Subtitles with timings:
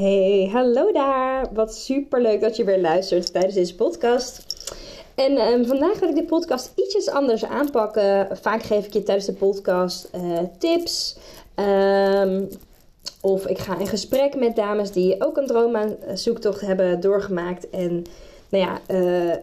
[0.00, 1.48] Hey, hallo daar.
[1.52, 4.44] Wat super leuk dat je weer luistert tijdens deze podcast.
[5.14, 8.38] En um, vandaag wil ik de podcast ietsjes anders aanpakken.
[8.40, 11.16] Vaak geef ik je tijdens de podcast uh, tips.
[11.56, 12.48] Um,
[13.20, 17.70] of ik ga in gesprek met dames die ook een droomzoektocht hebben doorgemaakt.
[17.70, 18.04] En
[18.48, 19.34] nou ja, uh,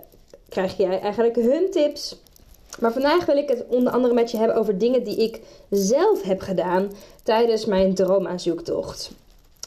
[0.49, 2.21] krijg jij eigenlijk hun tips.
[2.79, 6.21] Maar vandaag wil ik het onder andere met je hebben over dingen die ik zelf
[6.21, 6.91] heb gedaan
[7.23, 9.11] tijdens mijn droomaanzoektocht.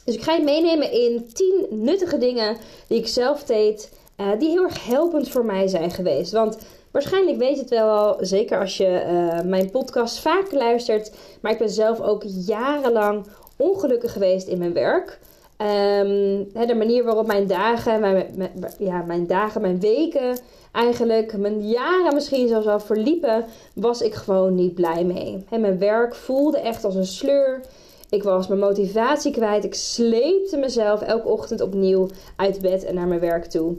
[0.05, 2.57] Dus ik ga je meenemen in 10 nuttige dingen
[2.87, 6.31] die ik zelf deed, uh, die heel erg helpend voor mij zijn geweest.
[6.31, 6.57] Want
[6.91, 11.11] waarschijnlijk weet je het wel al, zeker als je uh, mijn podcast vaak luistert.
[11.41, 15.19] Maar ik ben zelf ook jarenlang ongelukkig geweest in mijn werk.
[15.57, 20.37] Um, de manier waarop mijn dagen, mijn, ja, mijn dagen, mijn weken,
[20.71, 25.45] eigenlijk mijn jaren misschien zelfs al verliepen, was ik gewoon niet blij mee.
[25.49, 27.61] Mijn werk voelde echt als een sleur.
[28.11, 29.63] Ik was mijn motivatie kwijt.
[29.63, 33.75] Ik sleepte mezelf elke ochtend opnieuw uit bed en naar mijn werk toe.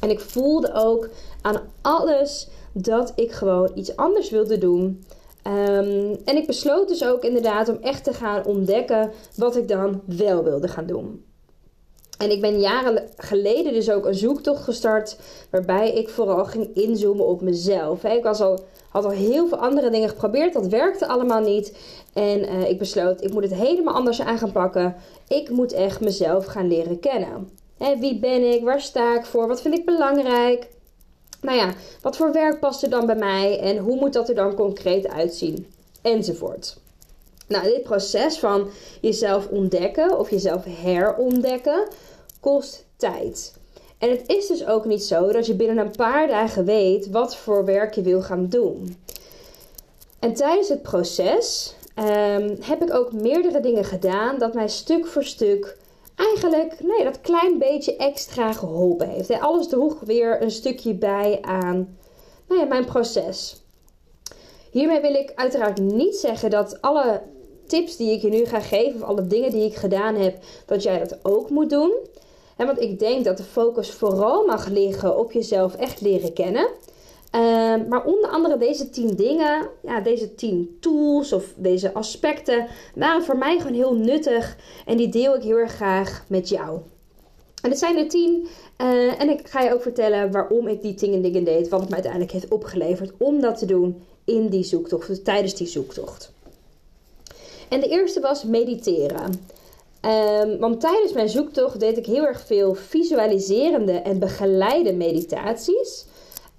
[0.00, 1.08] En ik voelde ook
[1.40, 5.04] aan alles dat ik gewoon iets anders wilde doen.
[5.46, 10.00] Um, en ik besloot dus ook inderdaad om echt te gaan ontdekken wat ik dan
[10.04, 11.24] wel wilde gaan doen.
[12.18, 15.16] En ik ben jaren geleden dus ook een zoektocht gestart
[15.50, 18.04] waarbij ik vooral ging inzoomen op mezelf.
[18.04, 21.76] Ik was al, had al heel veel andere dingen geprobeerd, dat werkte allemaal niet.
[22.12, 24.96] En uh, ik besloot, ik moet het helemaal anders aan gaan pakken.
[25.28, 27.50] Ik moet echt mezelf gaan leren kennen.
[27.78, 28.64] Hè, wie ben ik?
[28.64, 29.48] Waar sta ik voor?
[29.48, 30.68] Wat vind ik belangrijk?
[31.40, 33.60] Nou ja, wat voor werk past er dan bij mij?
[33.60, 35.66] En hoe moet dat er dan concreet uitzien?
[36.02, 36.76] Enzovoort.
[37.52, 38.70] Nou, dit proces van
[39.00, 41.88] jezelf ontdekken of jezelf herontdekken
[42.40, 43.54] kost tijd.
[43.98, 47.36] En het is dus ook niet zo dat je binnen een paar dagen weet wat
[47.36, 48.96] voor werk je wil gaan doen.
[50.18, 55.24] En tijdens het proces um, heb ik ook meerdere dingen gedaan dat mij stuk voor
[55.24, 55.76] stuk
[56.14, 59.40] eigenlijk nee, dat klein beetje extra geholpen heeft.
[59.40, 61.96] Alles droeg weer een stukje bij aan
[62.48, 63.62] nou ja, mijn proces.
[64.70, 67.22] Hiermee wil ik uiteraard niet zeggen dat alle
[67.72, 70.82] tips die ik je nu ga geven, of alle dingen die ik gedaan heb, dat
[70.82, 71.92] jij dat ook moet doen.
[72.56, 76.68] En want ik denk dat de focus vooral mag liggen op jezelf echt leren kennen.
[77.34, 77.40] Uh,
[77.88, 83.36] maar onder andere deze 10 dingen, ja, deze 10 tools of deze aspecten waren voor
[83.36, 84.56] mij gewoon heel nuttig.
[84.86, 86.78] En die deel ik heel erg graag met jou.
[87.62, 88.46] En het zijn er 10.
[88.82, 91.68] Uh, en ik ga je ook vertellen waarom ik die 10 dingen deed.
[91.68, 95.66] Wat het me uiteindelijk heeft opgeleverd om dat te doen in die zoektocht, tijdens die
[95.66, 96.32] zoektocht.
[97.72, 99.46] En de eerste was mediteren.
[100.42, 106.04] Um, want tijdens mijn zoektocht deed ik heel erg veel visualiserende en begeleide meditaties.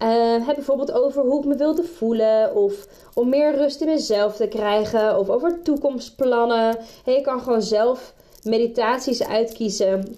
[0.04, 4.36] Uh, heb bijvoorbeeld over hoe ik me wilde voelen, of om meer rust in mezelf
[4.36, 6.78] te krijgen, of over toekomstplannen.
[7.06, 8.14] Je kan gewoon zelf
[8.44, 10.16] meditaties uitkiezen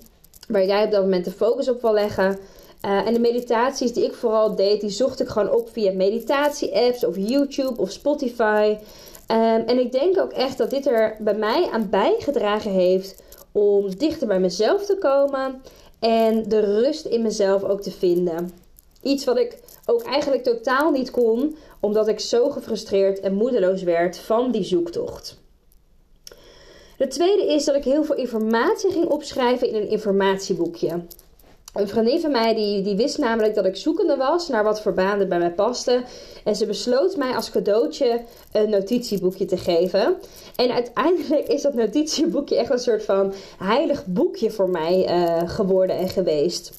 [0.48, 2.40] waar jij op dat moment de focus op wil leggen.
[2.86, 7.06] Uh, en de meditaties die ik vooral deed, die zocht ik gewoon op via meditatie-apps
[7.06, 8.78] of YouTube of Spotify.
[9.32, 13.98] Um, en ik denk ook echt dat dit er bij mij aan bijgedragen heeft om
[13.98, 15.62] dichter bij mezelf te komen
[16.00, 18.52] en de rust in mezelf ook te vinden.
[19.02, 24.18] Iets wat ik ook eigenlijk totaal niet kon, omdat ik zo gefrustreerd en moedeloos werd
[24.18, 25.38] van die zoektocht.
[26.98, 31.04] De tweede is dat ik heel veel informatie ging opschrijven in een informatieboekje.
[31.76, 34.94] Een vriendin van mij die, die wist namelijk dat ik zoekende was naar wat voor
[34.94, 36.04] banen bij mij pasten.
[36.44, 40.16] En ze besloot mij als cadeautje een notitieboekje te geven.
[40.56, 45.98] En uiteindelijk is dat notitieboekje echt een soort van heilig boekje voor mij uh, geworden
[45.98, 46.72] en geweest.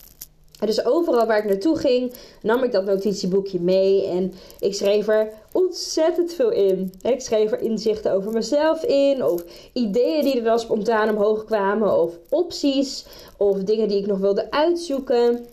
[0.60, 2.12] Dus overal waar ik naartoe ging,
[2.42, 6.92] nam ik dat notitieboekje mee en ik schreef er ontzettend veel in.
[7.02, 12.00] Ik schreef er inzichten over mezelf in, of ideeën die er dan spontaan omhoog kwamen,
[12.00, 13.06] of opties,
[13.36, 15.46] of dingen die ik nog wilde uitzoeken.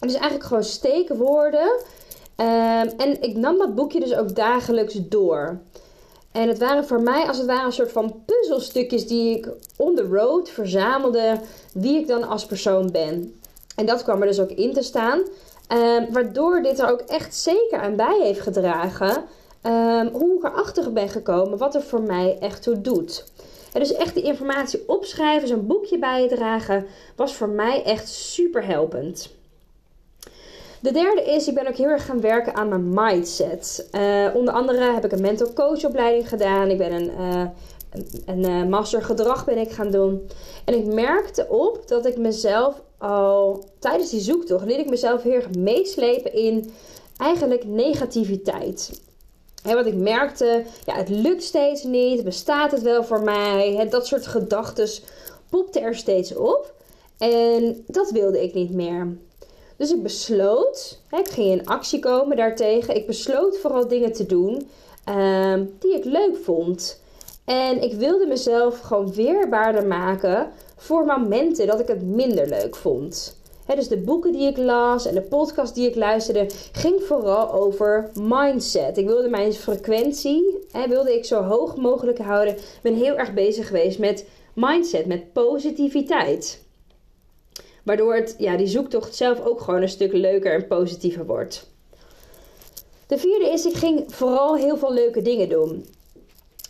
[0.00, 1.68] Dus eigenlijk gewoon steekwoorden.
[2.40, 5.60] Um, en ik nam dat boekje dus ook dagelijks door.
[6.32, 9.94] En het waren voor mij als het ware een soort van puzzelstukjes die ik on
[9.94, 11.40] the road verzamelde,
[11.72, 13.40] wie ik dan als persoon ben.
[13.76, 15.20] En dat kwam er dus ook in te staan.
[15.72, 19.24] Uh, waardoor dit er ook echt zeker aan bij heeft gedragen
[19.62, 23.24] um, hoe ik erachter ben gekomen wat er voor mij echt toe doet.
[23.72, 26.86] En dus echt die informatie opschrijven, zo'n boekje bijdragen,
[27.16, 29.34] was voor mij echt super helpend.
[30.80, 33.88] De derde is, ik ben ook heel erg gaan werken aan mijn mindset.
[33.92, 36.70] Uh, onder andere heb ik een mental coachopleiding gedaan.
[36.70, 37.44] Ik ben een, uh,
[38.26, 40.28] een, een master gedrag ben ik gaan doen.
[40.64, 45.32] En ik merkte op dat ik mezelf al tijdens die zoektocht liet ik mezelf heel
[45.32, 46.72] erg meeslepen in
[47.16, 49.00] eigenlijk negativiteit.
[49.62, 53.86] He, wat ik merkte, ja, het lukt steeds niet, bestaat het wel voor mij?
[53.90, 54.88] dat soort gedachten
[55.50, 56.74] popte er steeds op.
[57.18, 59.16] En dat wilde ik niet meer.
[59.76, 62.96] Dus ik besloot, ik ging in actie komen daartegen.
[62.96, 64.68] Ik besloot vooral dingen te doen
[65.04, 67.00] ehm, die ik leuk vond.
[67.44, 73.36] En ik wilde mezelf gewoon weerbaarder maken voor momenten dat ik het minder leuk vond.
[73.66, 78.10] dus de boeken die ik las en de podcast die ik luisterde, ging vooral over
[78.20, 78.98] mindset.
[78.98, 80.58] Ik wilde mijn frequentie,
[80.88, 82.54] wilde ik zo hoog mogelijk houden.
[82.56, 86.64] Ik ben heel erg bezig geweest met mindset, met positiviteit.
[87.82, 91.70] Waardoor het, ja, die zoektocht zelf ook gewoon een stuk leuker en positiever wordt.
[93.06, 95.86] De vierde is, ik ging vooral heel veel leuke dingen doen.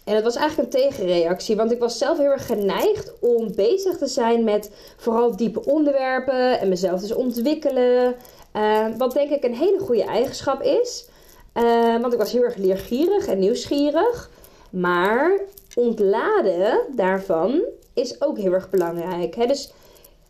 [0.07, 3.99] En het was eigenlijk een tegenreactie, want ik was zelf heel erg geneigd om bezig
[3.99, 8.15] te zijn met vooral diepe onderwerpen en mezelf dus ontwikkelen.
[8.57, 11.09] Uh, wat denk ik een hele goede eigenschap is.
[11.55, 14.31] Uh, want ik was heel erg leergierig en nieuwsgierig.
[14.71, 15.41] Maar
[15.75, 17.63] ontladen daarvan
[17.95, 19.35] is ook heel erg belangrijk.
[19.35, 19.47] Hè?
[19.47, 19.73] Dus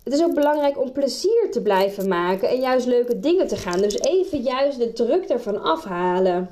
[0.05, 3.81] het is ook belangrijk om plezier te blijven maken en juist leuke dingen te gaan.
[3.81, 6.49] Dus even juist de druk ervan afhalen.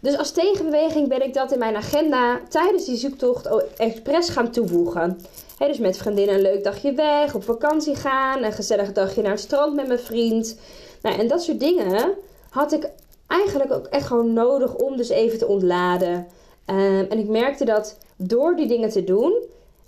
[0.00, 5.20] Dus als tegenbeweging ben ik dat in mijn agenda tijdens die zoektocht expres gaan toevoegen.
[5.58, 9.40] dus met vriendinnen een leuk dagje weg, op vakantie gaan, een gezellig dagje naar het
[9.40, 10.58] strand met mijn vriend.
[11.02, 12.14] Nou, en dat soort dingen
[12.50, 12.90] had ik
[13.26, 16.26] eigenlijk ook echt gewoon nodig om dus even te ontladen.
[16.64, 19.32] Ehm, en ik merkte dat door die dingen te doen,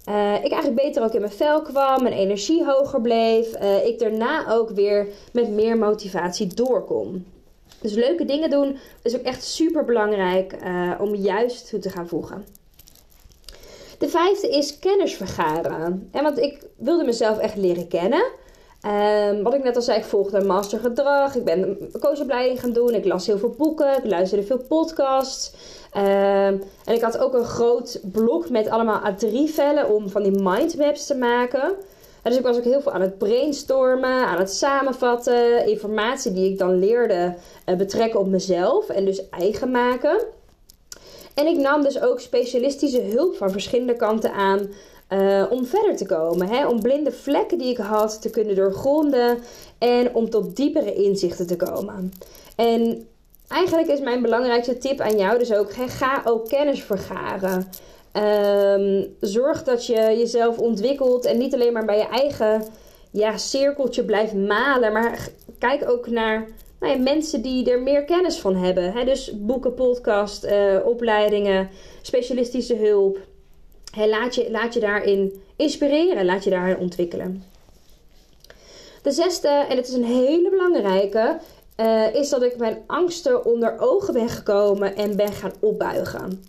[0.08, 3.62] uh, ik eigenlijk beter ook in mijn vel kwam, mijn energie hoger bleef.
[3.62, 7.25] Uh, ik daarna ook weer met meer motivatie doorkom.
[7.82, 12.08] Dus leuke dingen doen is ook echt super belangrijk uh, om juist toe te gaan
[12.08, 12.44] voegen.
[13.99, 16.08] De vijfde is kennis vergaren.
[16.12, 18.25] En want ik wilde mezelf echt leren kennen.
[18.87, 21.34] Um, wat ik net al zei, ik volgde een mastergedrag.
[21.34, 22.94] Ik ben een coachopleiding gaan doen.
[22.94, 23.96] Ik las heel veel boeken.
[23.96, 25.52] Ik luisterde veel podcasts.
[25.96, 31.06] Um, en ik had ook een groot blok met allemaal A3-vellen om van die mindmaps
[31.06, 31.75] te maken.
[32.23, 35.67] Dus ik was ook heel veel aan het brainstormen, aan het samenvatten.
[35.67, 37.35] Informatie die ik dan leerde
[37.67, 40.25] uh, betrekken op mezelf en dus eigen maken.
[41.35, 44.69] En ik nam dus ook specialistische hulp van verschillende kanten aan
[45.13, 46.49] uh, om verder te komen.
[46.49, 46.67] Hè?
[46.67, 49.39] Om blinde vlekken die ik had te kunnen doorgronden
[49.79, 52.13] en om tot diepere inzichten te komen.
[52.57, 53.07] En
[53.49, 57.69] eigenlijk is mijn belangrijkste tip aan jou dus ook: ga ook kennis vergaren.
[58.17, 62.64] Um, zorg dat je jezelf ontwikkelt en niet alleen maar bij je eigen
[63.11, 65.29] ja, cirkeltje blijft malen, maar
[65.59, 66.49] kijk ook naar
[66.81, 69.06] nou ja, mensen die er meer kennis van hebben.
[69.06, 71.70] Dus boeken, podcast, uh, opleidingen,
[72.03, 73.19] specialistische hulp
[73.97, 77.44] laat, je, laat je daarin inspireren, laat je daarin ontwikkelen.
[79.03, 81.38] De zesde, en het is een hele belangrijke,
[81.76, 86.44] uh, is dat ik mijn angsten onder ogen ben gekomen en ben gaan opbuigen.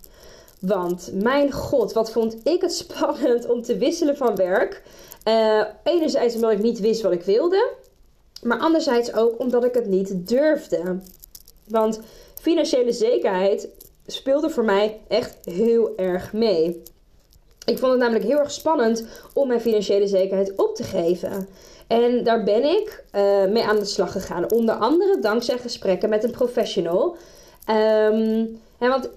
[0.65, 4.81] Want mijn god, wat vond ik het spannend om te wisselen van werk.
[5.27, 7.71] Uh, enerzijds omdat ik niet wist wat ik wilde.
[8.41, 10.99] Maar anderzijds ook omdat ik het niet durfde.
[11.67, 11.99] Want
[12.41, 13.67] financiële zekerheid
[14.05, 16.83] speelde voor mij echt heel erg mee.
[17.65, 21.47] Ik vond het namelijk heel erg spannend om mijn financiële zekerheid op te geven.
[21.87, 24.51] En daar ben ik uh, mee aan de slag gegaan.
[24.51, 27.15] Onder andere dankzij gesprekken met een professional.
[27.69, 29.09] Um, want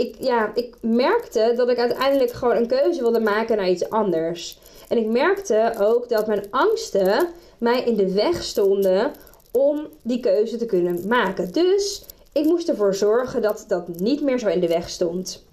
[0.00, 4.58] ik, ja, ik merkte dat ik uiteindelijk gewoon een keuze wilde maken naar iets anders.
[4.88, 7.28] En ik merkte ook dat mijn angsten
[7.58, 9.12] mij in de weg stonden
[9.50, 11.52] om die keuze te kunnen maken.
[11.52, 15.44] Dus ik moest ervoor zorgen dat dat niet meer zo in de weg stond.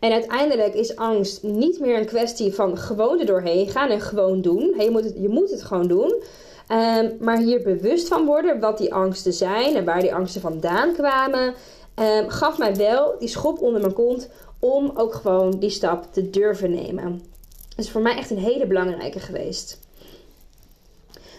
[0.00, 4.40] En uiteindelijk is angst niet meer een kwestie van gewoon er doorheen gaan en gewoon
[4.40, 4.74] doen.
[4.78, 6.22] Je moet het, je moet het gewoon doen.
[6.72, 10.92] Um, maar hier bewust van worden wat die angsten zijn en waar die angsten vandaan
[10.92, 11.54] kwamen,
[12.00, 14.28] um, gaf mij wel die schop onder mijn kont
[14.58, 17.22] om ook gewoon die stap te durven nemen.
[17.68, 19.78] Dat is voor mij echt een hele belangrijke geweest.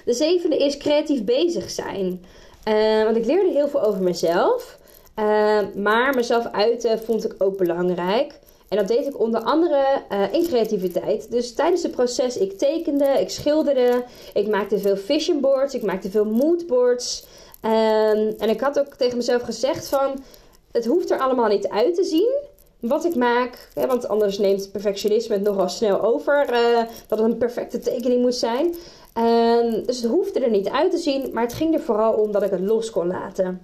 [0.05, 2.25] De zevende is creatief bezig zijn.
[2.67, 4.77] Uh, want ik leerde heel veel over mezelf.
[5.19, 8.39] Uh, maar mezelf uiten vond ik ook belangrijk.
[8.69, 11.31] En dat deed ik onder andere uh, in creativiteit.
[11.31, 16.09] Dus tijdens het proces, ik tekende, ik schilderde, ik maakte veel vision boards, ik maakte
[16.09, 17.25] veel moodboards.
[17.65, 20.23] Um, en ik had ook tegen mezelf gezegd van,
[20.71, 22.47] het hoeft er allemaal niet uit te zien
[22.79, 23.69] wat ik maak.
[23.73, 26.53] Want anders neemt perfectionisme het nogal snel over.
[26.53, 28.75] Uh, dat het een perfecte tekening moet zijn.
[29.17, 31.29] Uh, dus het hoefde er niet uit te zien.
[31.33, 33.61] Maar het ging er vooral om dat ik het los kon laten.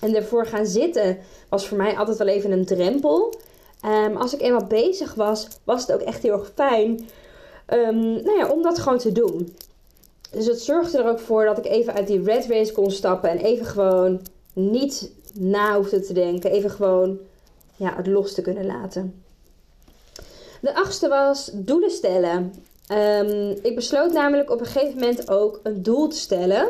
[0.00, 1.18] En ervoor gaan zitten
[1.48, 3.34] was voor mij altijd wel even een drempel.
[3.86, 7.08] Um, als ik eenmaal bezig was, was het ook echt heel erg fijn
[7.74, 9.56] um, nou ja, om dat gewoon te doen.
[10.30, 13.30] Dus het zorgde er ook voor dat ik even uit die red race kon stappen
[13.30, 14.20] en even gewoon
[14.52, 16.50] niet na hoefde te denken.
[16.50, 17.18] Even gewoon
[17.76, 19.22] ja, het los te kunnen laten.
[20.60, 22.52] De achtste was doelen stellen.
[22.92, 26.68] Um, ik besloot namelijk op een gegeven moment ook een doel te stellen.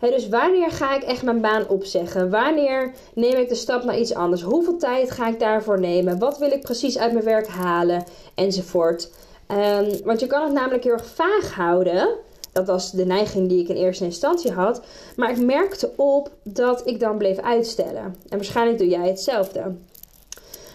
[0.00, 2.30] dus wanneer ga ik echt mijn baan opzeggen?
[2.30, 4.42] Wanneer neem ik de stap naar iets anders?
[4.42, 6.18] Hoeveel tijd ga ik daarvoor nemen?
[6.18, 8.04] Wat wil ik precies uit mijn werk halen?
[8.34, 9.10] Enzovoort.
[9.50, 12.08] Um, want je kan het namelijk heel erg vaag houden.
[12.56, 14.80] Dat was de neiging die ik in eerste instantie had.
[15.16, 18.02] Maar ik merkte op dat ik dan bleef uitstellen.
[18.02, 19.74] En waarschijnlijk doe jij hetzelfde.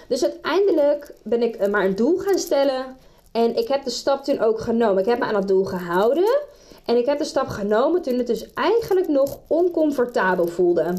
[0.07, 2.85] Dus uiteindelijk ben ik maar een doel gaan stellen.
[3.31, 4.97] En ik heb de stap toen ook genomen.
[4.97, 6.39] Ik heb me aan dat doel gehouden.
[6.85, 10.93] En ik heb de stap genomen toen het dus eigenlijk nog oncomfortabel voelde.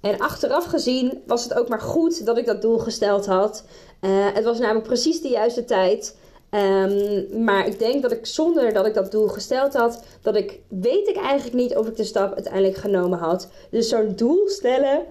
[0.00, 3.64] En achteraf gezien was het ook maar goed dat ik dat doel gesteld had.
[4.00, 6.16] Uh, het was namelijk precies de juiste tijd.
[6.50, 10.60] Um, maar ik denk dat ik zonder dat ik dat doel gesteld had, dat ik
[10.68, 13.48] weet ik eigenlijk niet of ik de stap uiteindelijk genomen had.
[13.70, 15.04] Dus zo'n doel stellen,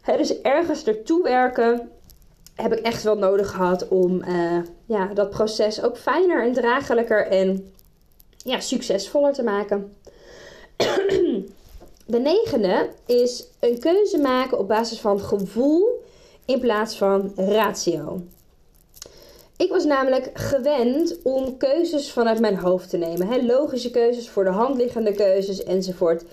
[0.00, 1.90] hè, dus ergens ertoe werken,
[2.54, 7.26] heb ik echt wel nodig gehad om uh, ja, dat proces ook fijner en draaglijker
[7.26, 7.72] en
[8.36, 9.96] ja, succesvoller te maken.
[12.06, 16.04] De negende is een keuze maken op basis van gevoel
[16.44, 18.20] in plaats van ratio.
[19.60, 23.26] Ik was namelijk gewend om keuzes vanuit mijn hoofd te nemen.
[23.26, 23.42] Hè?
[23.42, 26.24] Logische keuzes, voor de hand liggende keuzes enzovoort.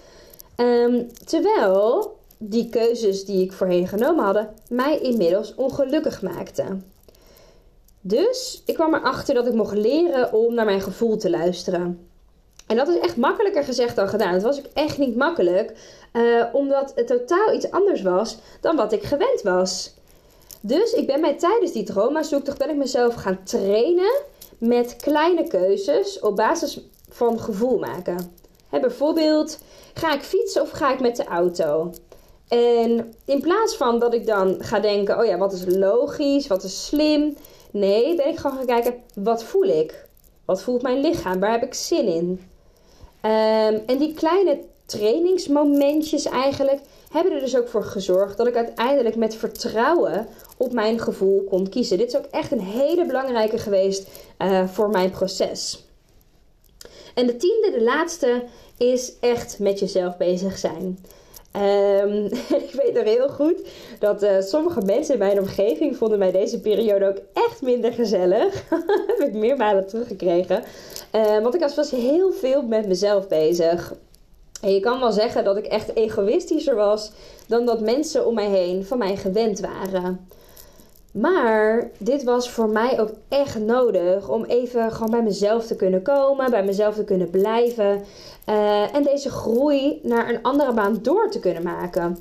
[0.56, 6.92] Um, terwijl die keuzes die ik voorheen genomen hadden, mij inmiddels ongelukkig maakten.
[8.02, 12.10] Dus ik kwam erachter dat ik mocht leren om naar mijn gevoel te luisteren.
[12.68, 14.34] En dat is echt makkelijker gezegd dan gedaan.
[14.34, 15.78] Het was ook echt niet makkelijk,
[16.14, 19.96] uh, omdat het totaal iets anders was dan wat ik gewend was.
[20.62, 24.22] Dus ik ben mij tijdens die trauma-zoektocht ben ik mezelf gaan trainen
[24.58, 28.36] met kleine keuzes op basis van gevoel maken.
[28.70, 29.60] bijvoorbeeld,
[29.94, 31.92] ga ik fietsen of ga ik met de auto?
[32.48, 36.64] En in plaats van dat ik dan ga denken, oh ja, wat is logisch, wat
[36.64, 37.36] is slim.
[37.72, 40.06] Nee, ben ik gewoon gaan kijken, wat voel ik?
[40.46, 41.40] Wat voelt mijn lichaam?
[41.40, 42.42] Waar heb ik zin in?
[43.22, 49.16] Um, en die kleine trainingsmomentjes eigenlijk hebben er dus ook voor gezorgd dat ik uiteindelijk
[49.16, 51.98] met vertrouwen op mijn gevoel kon kiezen.
[51.98, 54.08] Dit is ook echt een hele belangrijke geweest
[54.40, 55.86] uh, voor mijn proces.
[57.14, 58.44] En de tiende, de laatste,
[58.78, 61.00] is echt met jezelf bezig zijn.
[61.56, 62.26] Um,
[62.66, 63.62] ik weet nog heel goed
[64.00, 68.64] dat uh, sommige mensen in mijn omgeving vonden mij deze periode ook echt minder gezellig.
[69.08, 70.64] heb ik meermalen teruggekregen.
[71.16, 73.94] Uh, want ik was, was heel veel met mezelf bezig.
[74.62, 77.12] En je kan wel zeggen dat ik echt egoïstischer was
[77.48, 80.28] dan dat mensen om mij heen van mij gewend waren.
[81.12, 86.02] Maar dit was voor mij ook echt nodig om even gewoon bij mezelf te kunnen
[86.02, 88.04] komen, bij mezelf te kunnen blijven
[88.50, 92.18] uh, en deze groei naar een andere baan door te kunnen maken.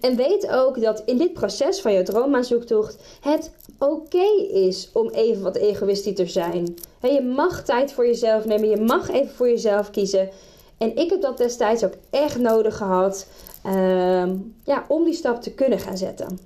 [0.00, 5.42] En weet ook dat in dit proces van je droombaanzoektocht het oké is om even
[5.42, 6.74] wat egoïstisch te zijn.
[7.00, 10.28] je mag tijd voor jezelf nemen, je mag even voor jezelf kiezen.
[10.82, 13.26] En ik heb dat destijds ook echt nodig gehad
[13.66, 14.30] uh,
[14.64, 16.38] ja, om die stap te kunnen gaan zetten.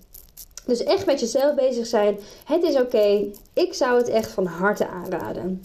[0.66, 2.19] Dus echt met jezelf bezig zijn.
[2.45, 3.25] Het is oké.
[3.52, 5.62] Ik zou het echt van harte aanraden.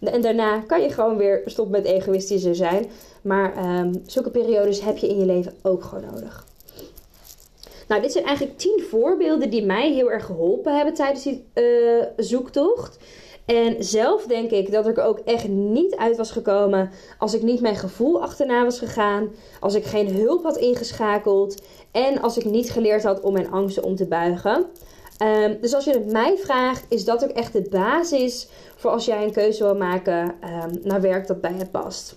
[0.00, 2.86] En daarna kan je gewoon weer stoppen met egoïstischer zijn.
[3.22, 6.46] Maar um, zulke periodes heb je in je leven ook gewoon nodig.
[7.88, 12.04] Nou, dit zijn eigenlijk tien voorbeelden die mij heel erg geholpen hebben tijdens die uh,
[12.16, 12.98] zoektocht.
[13.50, 17.42] En zelf denk ik dat ik er ook echt niet uit was gekomen als ik
[17.42, 19.28] niet mijn gevoel achterna was gegaan,
[19.60, 23.82] als ik geen hulp had ingeschakeld en als ik niet geleerd had om mijn angsten
[23.82, 24.66] om te buigen.
[25.22, 29.04] Um, dus als je het mij vraagt, is dat ook echt de basis voor als
[29.04, 32.16] jij een keuze wil maken um, naar werk dat bij je past.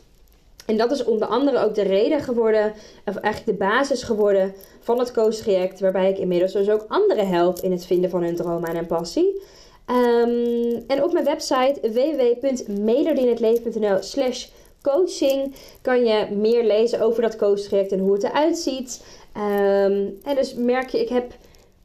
[0.66, 2.74] En dat is onder andere ook de reden geworden,
[3.06, 7.60] of eigenlijk de basis geworden van het coach-traject, waarbij ik inmiddels dus ook anderen help
[7.60, 9.42] in het vinden van hun droom en passie.
[9.88, 14.48] Um, en op mijn website www.mederdinhetleven.nl slash
[14.82, 19.06] coaching kan je meer lezen over dat coachtraject en hoe het eruit ziet.
[19.38, 21.32] Um, en dus merk je, ik heb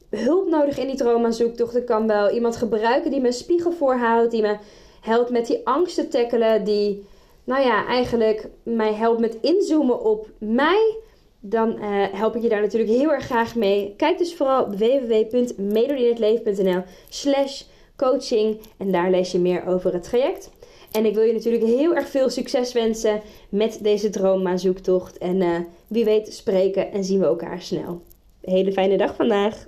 [0.09, 1.75] hulp nodig in die trauma-zoektocht.
[1.75, 4.57] Ik kan wel iemand gebruiken die me een spiegel voorhoudt, die me
[5.01, 7.05] helpt met die angst te tackelen, die,
[7.43, 10.97] nou ja, eigenlijk mij helpt met inzoomen op mij
[11.39, 13.93] dan uh, help ik je daar natuurlijk heel erg graag mee.
[13.97, 17.61] Kijk dus vooral op www.melodieinhetleven.nl slash
[17.99, 20.49] coaching en daar lees je meer over het traject.
[20.91, 25.17] En ik wil je natuurlijk heel erg veel succes wensen met deze droommaanzoektocht.
[25.17, 28.01] En uh, wie weet spreken en zien we elkaar snel.
[28.41, 29.67] Hele fijne dag vandaag.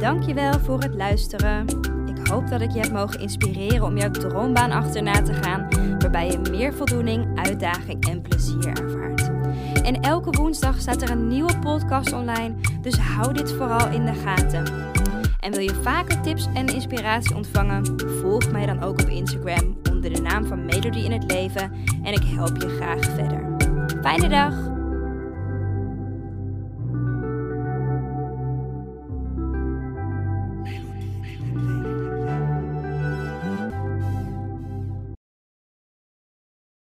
[0.00, 1.66] Dankjewel voor het luisteren.
[2.06, 6.30] Ik hoop dat ik je heb mogen inspireren om jouw droombaan achterna te gaan, waarbij
[6.30, 9.30] je meer voldoening, uitdaging en plezier ervaart.
[9.82, 14.14] En elke woensdag staat er een nieuwe podcast online, dus hou dit vooral in de
[14.14, 14.92] gaten.
[15.40, 18.00] En wil je vaker tips en inspiratie ontvangen?
[18.20, 21.72] Volg mij dan ook op Instagram onder de naam van Melody in het Leven
[22.02, 23.56] en ik help je graag verder.
[24.02, 24.73] Fijne dag!